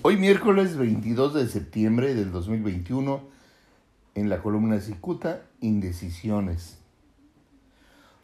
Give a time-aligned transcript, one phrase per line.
[0.00, 3.20] Hoy miércoles 22 de septiembre del 2021,
[4.14, 6.78] en la columna Cicuta, Indecisiones.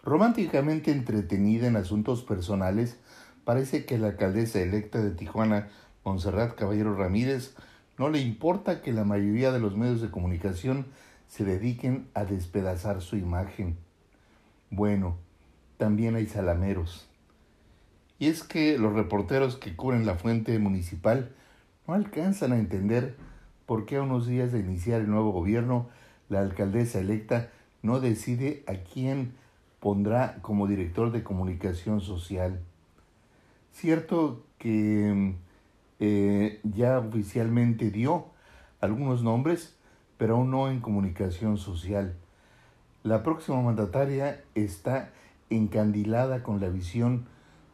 [0.05, 2.97] Románticamente entretenida en asuntos personales,
[3.45, 5.69] parece que la alcaldesa electa de Tijuana,
[6.05, 7.57] Monserrat Caballero Ramírez,
[7.99, 10.87] no le importa que la mayoría de los medios de comunicación
[11.27, 13.77] se dediquen a despedazar su imagen.
[14.71, 15.17] Bueno,
[15.77, 17.09] también hay salameros.
[18.21, 21.33] Y es que los reporteros que cubren la fuente municipal
[21.87, 23.17] no alcanzan a entender
[23.67, 25.89] por qué a unos días de iniciar el nuevo gobierno
[26.29, 27.51] la alcaldesa electa
[27.83, 29.35] no decide a quién
[29.81, 32.61] pondrá como director de comunicación social.
[33.73, 35.35] Cierto que
[36.01, 38.27] eh, ya oficialmente dio
[38.81, 39.77] algunos nombres,
[40.17, 42.15] pero aún no en comunicación social.
[43.03, 45.11] La próxima mandataria está
[45.51, 47.27] encandilada con la visión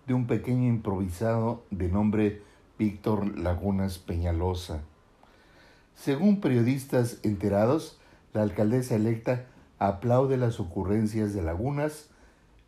[0.09, 2.42] de un pequeño improvisado de nombre
[2.80, 4.80] Víctor Lagunas Peñalosa.
[5.94, 8.00] Según periodistas enterados,
[8.32, 9.45] la alcaldesa electa
[9.78, 12.09] aplaude las ocurrencias de Lagunas,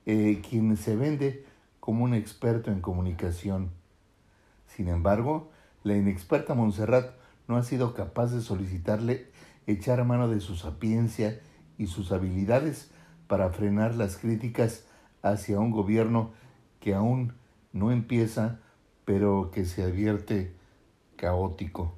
[0.05, 1.47] eh, quien se vende
[1.81, 3.71] como un experto en comunicación.
[4.67, 5.51] Sin embargo,
[5.83, 7.15] la inexperta Montserrat
[7.49, 9.31] no ha sido capaz de solicitarle
[9.67, 11.41] echar mano de su sapiencia
[11.79, 12.91] y sus habilidades
[13.29, 14.85] para frenar las críticas
[15.23, 16.33] hacia un gobierno
[16.81, 17.33] que aún
[17.73, 18.61] no empieza
[19.05, 20.53] pero que se advierte
[21.17, 21.95] caótico.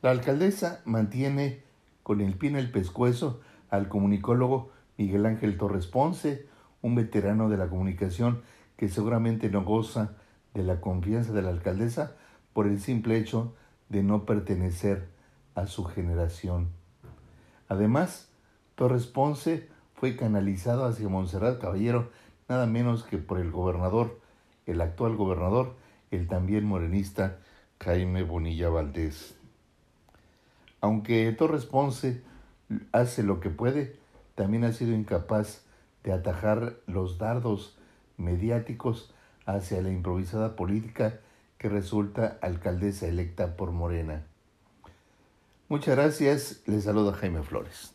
[0.00, 1.62] La alcaldesa mantiene
[2.02, 3.40] con el pie en el pescuezo
[3.70, 6.46] al comunicólogo Miguel Ángel Torres Ponce,
[6.82, 8.42] un veterano de la comunicación
[8.76, 10.16] que seguramente no goza
[10.54, 12.16] de la confianza de la alcaldesa
[12.52, 13.54] por el simple hecho
[13.88, 15.08] de no pertenecer
[15.54, 16.70] a su generación.
[17.68, 18.28] Además,
[18.74, 22.10] Torres Ponce fue canalizado hacia Montserrat Caballero
[22.48, 24.20] nada menos que por el gobernador,
[24.66, 25.74] el actual gobernador,
[26.10, 27.38] el también morenista
[27.80, 29.36] Jaime Bonilla Valdés.
[30.80, 32.22] Aunque Torres Ponce
[32.92, 33.96] hace lo que puede,
[34.34, 35.64] también ha sido incapaz
[36.04, 37.76] de atajar los dardos
[38.16, 39.12] mediáticos
[39.46, 41.20] hacia la improvisada política
[41.58, 44.24] que resulta alcaldesa electa por Morena.
[45.68, 47.94] Muchas gracias, les saluda Jaime Flores.